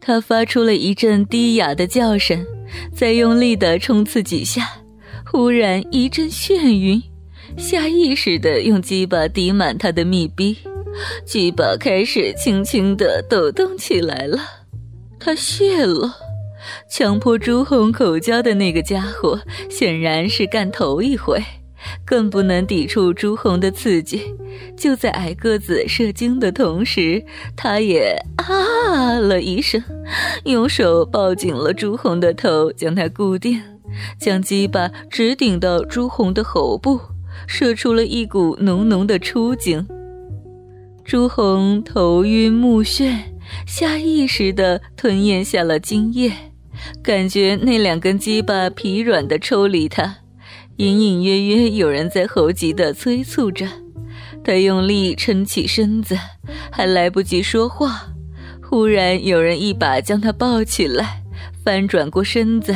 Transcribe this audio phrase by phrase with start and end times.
[0.00, 2.44] 他发出了一阵低哑的叫声，
[2.94, 4.82] 再用力的冲刺几下，
[5.24, 7.02] 忽然一阵眩晕，
[7.56, 10.58] 下意识的用鸡巴抵满他的密闭，
[11.24, 14.38] 鸡巴开始轻轻的抖动起来了。
[15.18, 16.14] 他泄了，
[16.90, 19.40] 强迫朱红口交的那个家伙
[19.70, 21.42] 显然是干头一回。
[22.04, 24.34] 更不能抵触朱红的刺激，
[24.76, 27.24] 就在矮个子射精的同时，
[27.56, 29.82] 他也啊了一声，
[30.44, 33.60] 用手抱紧了朱红的头，将他固定，
[34.18, 37.00] 将鸡巴直顶到朱红的喉部，
[37.46, 39.86] 射出了一股浓浓的出精。
[41.04, 43.18] 朱红头晕目眩，
[43.66, 46.32] 下意识地吞咽下了精液，
[47.02, 50.23] 感觉那两根鸡巴疲软地抽离他。
[50.76, 53.64] 隐隐约约有人在猴急的催促着，
[54.42, 56.18] 他用力撑起身子，
[56.72, 58.08] 还来不及说话，
[58.60, 61.22] 忽然有人一把将他抱起来，
[61.64, 62.74] 翻转过身子，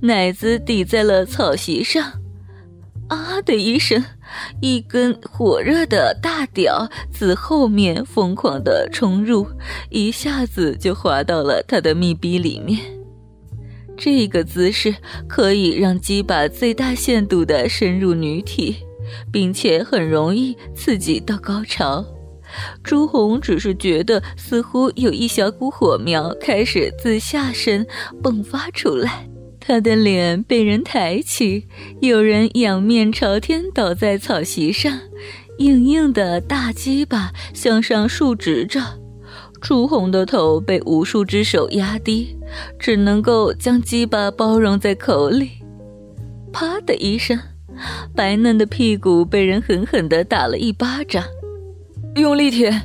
[0.00, 2.14] 奶子抵在了草席上，
[3.06, 4.04] 啊的一声，
[4.60, 9.46] 一根火热的大屌自后面疯狂的冲入，
[9.90, 12.95] 一下子就滑到了他的密闭里面。
[13.96, 14.94] 这个姿势
[15.28, 18.76] 可以让鸡巴最大限度地深入女体，
[19.32, 22.04] 并且很容易刺激到高潮。
[22.82, 27.84] 朱红只是觉得似乎有一小股火苗开始自下身
[28.22, 31.66] 迸发出来，他的脸被人抬起，
[32.00, 35.00] 有人仰面朝天倒在草席上，
[35.58, 38.80] 硬硬的大鸡巴向上竖直着。
[39.68, 42.38] 朱红的头被无数只手压低，
[42.78, 45.50] 只能够将鸡巴包容在口里。
[46.52, 47.36] 啪的一声，
[48.14, 51.24] 白嫩的屁股被人狠狠地打了一巴掌。
[52.14, 52.80] 用力舔。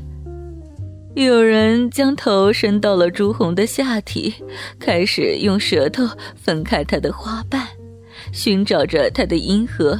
[1.13, 4.33] 有人将头伸到了朱红的下体，
[4.79, 6.03] 开始用舌头
[6.35, 7.61] 分开她的花瓣，
[8.31, 9.99] 寻找着她的阴核。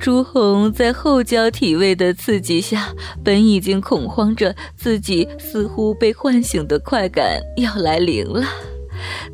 [0.00, 8.42] 朱红在后交体位的刺激下，本已经恐慌着自己似乎被唤醒的快感要来临了，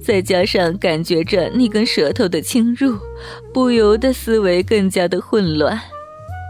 [0.02, 2.98] 再加上感觉着那根舌头的侵入，
[3.54, 5.80] 不由得思维更加的混乱。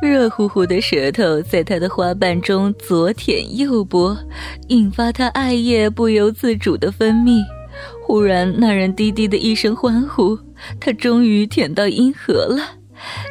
[0.03, 4.17] 热乎乎的舌头在他的花瓣中左舔右拨，
[4.69, 7.43] 引发他艾叶不由自主的分泌。
[8.03, 10.39] 忽然，那人低低的一声欢呼，
[10.81, 12.63] 他终于舔到阴核了。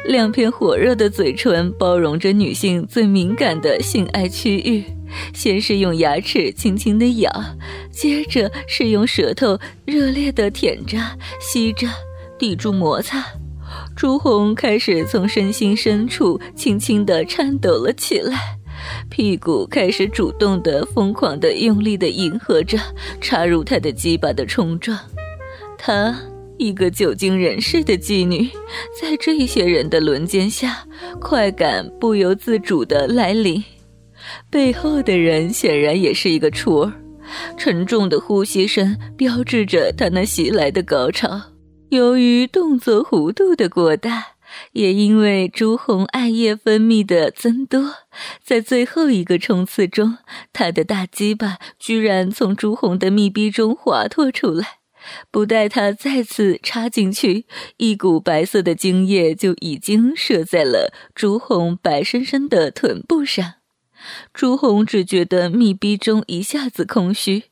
[0.06, 4.84] 两片火热的嘴唇包容着女性最敏感的性爱区域，
[5.34, 7.30] 先是用牙齿轻轻的咬，
[7.90, 10.98] 接着是用舌头热烈的舔着、
[11.40, 11.86] 吸着，
[12.38, 13.24] 抵住摩擦。
[13.96, 18.58] 朱红开始从身心深处轻轻地颤抖了起来，
[19.10, 22.78] 屁股开始主动的、疯狂的、用力的迎合着
[23.20, 24.98] 插入他的鸡巴的冲撞，
[25.76, 26.14] 他。
[26.58, 28.48] 一个久经人世的妓女，
[29.00, 30.86] 在这些人的轮奸下，
[31.20, 33.62] 快感不由自主的来临。
[34.50, 36.92] 背后的人显然也是一个雏儿，
[37.58, 41.40] 沉重的呼吸声标志着他那袭来的高潮。
[41.90, 44.24] 由于动作弧度的过大，
[44.72, 47.94] 也因为朱红艾叶分泌的增多，
[48.42, 50.16] 在最后一个冲刺中，
[50.52, 54.78] 他的大鸡巴居然从朱红的密闭中滑脱出来。
[55.30, 57.46] 不待他再次插进去，
[57.76, 63.54] 一股白色的精液就已经射在了朱红白生生的臀部上。
[64.32, 67.44] 朱红只觉得密闭中一下子空虚，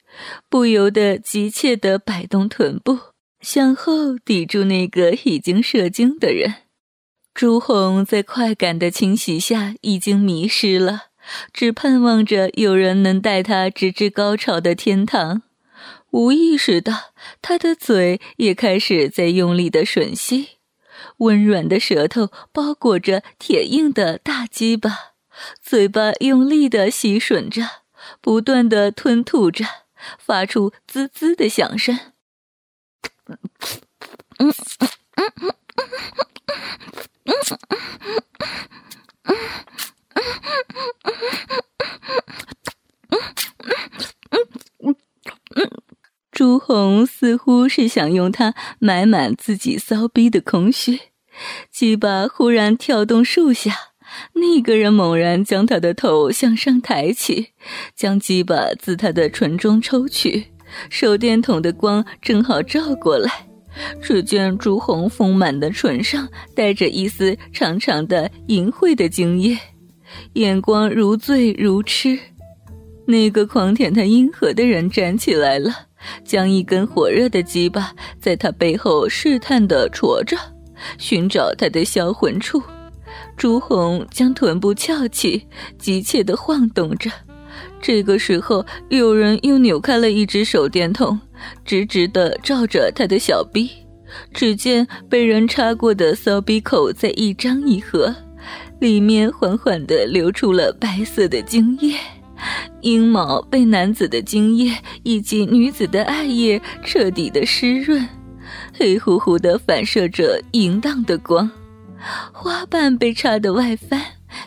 [0.49, 2.99] 不由得急切地摆动臀部，
[3.41, 6.55] 向后抵住那个已经射精的人。
[7.33, 11.07] 朱红在快感的侵袭下已经迷失了，
[11.53, 15.43] 只盼望着有人能带他直至高潮的天堂。
[16.15, 17.07] 无意识的，
[17.43, 20.59] 他的嘴也开始在用力的吮吸，
[21.17, 25.15] 温软的舌头包裹着铁硬的大鸡巴，
[25.61, 27.69] 嘴巴用力的吸吮着，
[28.21, 29.65] 不断的吞吐着，
[30.17, 31.99] 发出滋滋的响声。
[46.67, 50.99] 红似乎是想用它埋满自己骚逼的空虚。
[51.71, 53.75] 鸡巴忽然跳动数下，
[54.33, 57.49] 那个人猛然将他的头向上抬起，
[57.95, 60.47] 将鸡巴自他的唇中抽取。
[60.89, 63.31] 手电筒的光正好照过来，
[64.01, 69.59] 只见朱红丰满的唇上带着一丝长长的淫秽的精液，
[70.33, 72.19] 眼光如醉如痴。
[73.07, 75.71] 那个狂舔他阴核的人站起来了，
[76.25, 80.37] 将一根火热的鸡巴在他背后试探地戳着，
[80.99, 82.63] 寻找他的销魂处。
[83.37, 85.47] 朱红将臀部翘起，
[85.79, 87.11] 急切地晃动着。
[87.81, 91.21] 这个时候，有人又扭开了一只手电筒，
[91.65, 93.71] 直直地照着他的小臂。
[94.33, 98.15] 只见被人插过的骚逼口在一张一合，
[98.81, 101.97] 里面缓缓地流出了白色的精液。
[102.81, 108.07] 阴毛被男子的精液以及女子的爱液彻底的湿润，
[108.73, 111.51] 黑乎乎的反射着淫荡的光。
[112.33, 114.01] 花瓣被插得外翻，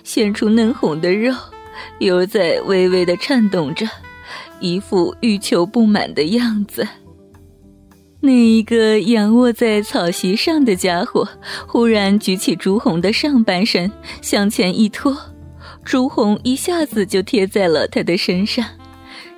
[0.03, 1.33] 现出嫩红的肉。
[1.99, 3.87] 又在微微的颤动着，
[4.59, 6.87] 一副欲求不满的样子。
[8.19, 11.27] 那一个仰卧在草席上的家伙，
[11.67, 13.91] 忽然举起朱红的上半身，
[14.21, 15.15] 向前一拖，
[15.87, 18.65] 朱红一下子就贴在了他的身上，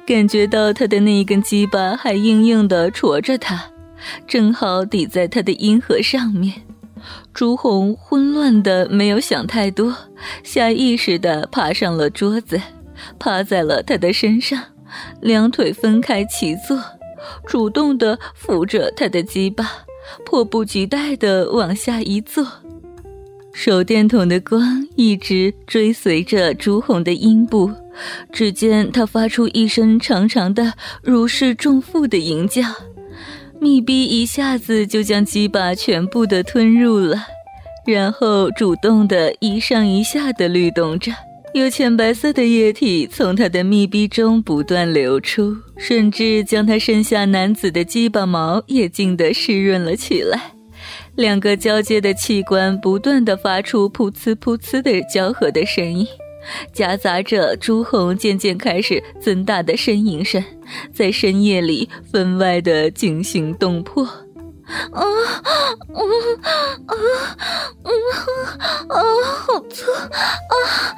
[0.03, 3.65] 感觉到他的那一根鸡巴还硬硬的戳着他，
[4.25, 6.63] 正好抵在他的阴核上面。
[7.35, 9.95] 朱红混乱的没有想太多，
[10.43, 12.59] 下意识的爬上了桌子，
[13.19, 14.59] 趴在了他的身上，
[15.21, 16.81] 两腿分开齐坐，
[17.45, 19.69] 主动的扶着他的鸡巴，
[20.25, 22.43] 迫不及待的往下一坐。
[23.53, 27.71] 手电筒的光一直追随着朱红的阴部，
[28.33, 32.63] 只见他发出一声长长的如释重负的吟叫。
[33.61, 37.17] 密逼一下子就将鸡巴全部的吞入了，
[37.87, 41.13] 然后主动的一上一下的律动着，
[41.53, 50.58] 有浅白色的液体从他的密逼中不断流出，甚至将他身下男子的鸡巴毛也浸得湿润了起来。
[51.19, 56.07] 两个交接的器官不断的发出噗呲噗呲的交合的声音。
[56.71, 60.41] 夹杂着朱红渐渐开始增大的呻吟声，
[60.93, 64.05] 在深夜里分外的惊心动魄。
[64.05, 65.03] 啊，啊，
[66.85, 66.93] 啊，
[67.83, 67.91] 啊，
[68.87, 69.03] 啊，
[69.45, 70.95] 好粗，啊，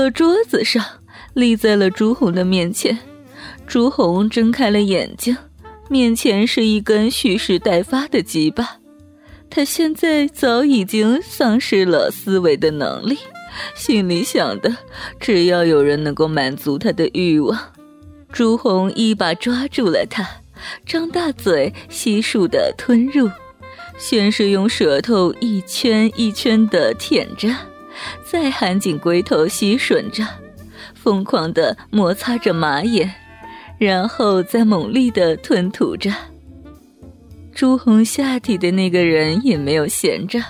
[0.00, 0.82] 了桌子上，
[1.34, 2.98] 立在了朱红的面前。
[3.66, 5.36] 朱红睁开了眼睛，
[5.88, 8.78] 面前是一根蓄势待发的鸡巴。
[9.50, 13.18] 他现在早已经丧失了思维的能力，
[13.74, 14.74] 心里想的
[15.18, 17.58] 只要有人能够满足他的欲望。
[18.32, 20.26] 朱红一把抓住了他。
[20.86, 23.28] 张大嘴，悉数的吞入，
[23.98, 27.48] 先是用舌头一圈一圈的舔着，
[28.24, 30.24] 再含紧龟头吸吮着，
[30.94, 33.12] 疯狂的摩擦着马眼，
[33.78, 36.12] 然后再猛力的吞吐着。
[37.54, 40.40] 朱红下体的那个人也没有闲着，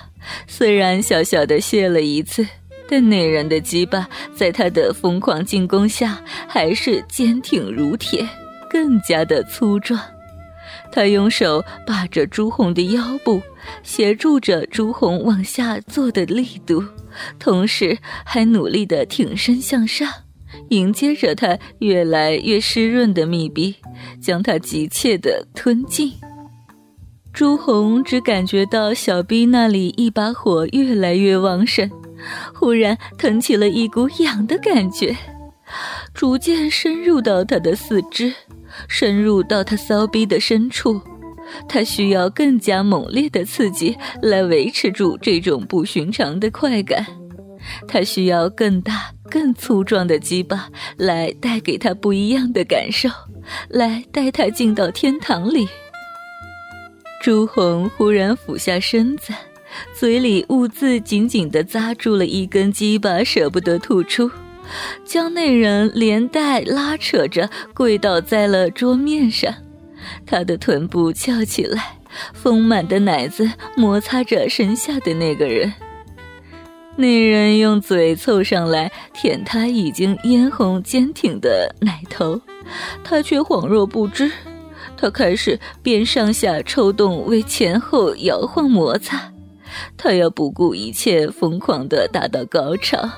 [0.47, 2.47] 虽然小小的泄了一次，
[2.87, 8.27] 但那人的鸡巴在他的疯狂进攻下，还是坚挺如铁。
[8.69, 9.99] 更加的粗壮，
[10.91, 13.41] 他用手把着朱红的腰部，
[13.83, 16.83] 协助着朱红往下坐的力度，
[17.39, 20.07] 同时还努力的挺身向上，
[20.69, 23.75] 迎接着他越来越湿润的密闭，
[24.21, 26.13] 将他急切的吞进。
[27.33, 31.89] 朱红只感觉到小臂那里一把火越来越旺盛，
[32.53, 35.15] 忽然腾起了一股痒的感觉，
[36.13, 38.33] 逐渐深入到他的四肢。
[38.87, 41.01] 深入到他骚逼的深处，
[41.67, 47.05] 他需要更加猛烈的刺激来维持住这种不寻常的快感，
[47.85, 53.09] 他需要更大、更粗壮的鸡巴来带给他不一样的感受，
[53.67, 55.67] 来带他进到天堂里。
[57.21, 59.33] 朱红忽然俯下身子，
[59.93, 64.31] 嘴里兀自紧紧地扎住了一根鸡巴，舍不得吐出。
[65.03, 69.53] 将那人连带拉扯着跪倒在了桌面上。
[70.25, 71.99] 他的臀部翘起来，
[72.33, 75.73] 丰满的奶子摩擦着身下的那个人。
[76.97, 82.41] 那人用嘴凑上来舔他已经嫣红坚挺的奶头，
[83.03, 84.31] 他却恍若不知。
[84.97, 89.31] 他开始边上下抽动，为前后摇晃摩擦。
[89.97, 93.09] 他要不顾一切，疯狂地达到高潮。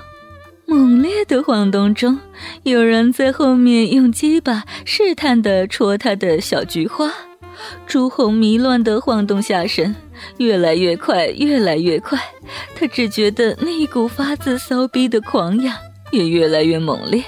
[0.65, 2.19] 猛烈的晃动中，
[2.63, 7.11] 有人在后面用鸡巴试探地戳他的小菊花。
[7.85, 9.95] 朱红迷乱地晃动下身，
[10.37, 12.19] 越来越快，越来越快。
[12.75, 15.75] 他只觉得那一股发自骚逼的狂痒
[16.11, 17.23] 也越来越猛烈。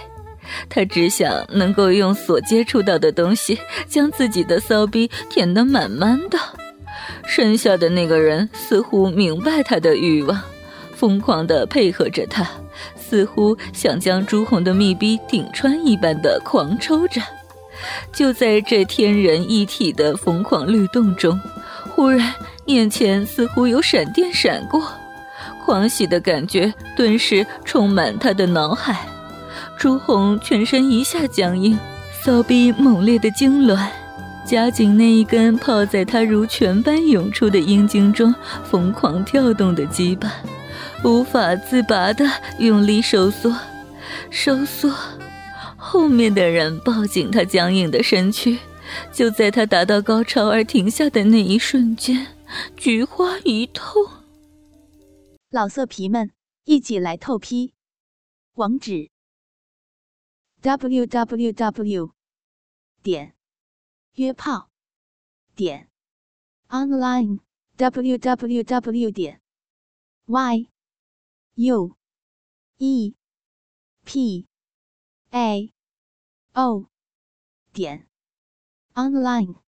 [0.69, 6.37] 他只想能够用所接触到的东西将自己的骚逼填得满满的。
[7.27, 10.41] 剩下的那个人似乎明白他的欲望，
[10.93, 12.47] 疯狂地配合着他，
[13.07, 17.21] 似乎想将朱红的密逼顶穿一般的狂抽着。
[18.11, 21.39] 就在这天人一体的疯狂律动中，
[21.89, 22.33] 忽然
[22.65, 24.81] 眼前似乎有闪电闪过，
[25.63, 29.05] 狂喜的感觉顿时充满他的脑海。
[29.77, 31.77] 朱红全身一下僵硬，
[32.23, 33.87] 骚逼猛烈的痉挛，
[34.45, 38.33] 夹紧那一根泡在他如泉般涌出的阴茎中
[38.63, 40.31] 疯狂跳动的鸡巴，
[41.05, 42.25] 无法自拔的
[42.57, 43.55] 用力收缩，
[44.31, 44.89] 收缩。
[45.77, 48.57] 后面的人抱紧他僵硬的身躯，
[49.13, 52.25] 就在他达到高潮而停下的那一瞬间，
[52.75, 54.03] 菊花一痛。
[55.51, 56.31] 老色皮们，
[56.63, 57.75] 一起来透批，
[58.55, 59.11] 网址。
[60.61, 62.11] w w w
[63.03, 63.35] 点
[64.15, 64.71] 约炮
[65.55, 65.87] 点
[66.69, 67.41] online
[67.77, 69.41] w w w 点
[70.25, 70.67] y
[71.57, 71.95] u
[72.79, 73.15] e.
[74.03, 74.45] P.
[75.31, 75.73] A.
[76.53, 76.89] O.
[77.73, 78.07] 点。
[78.93, 79.64] Online。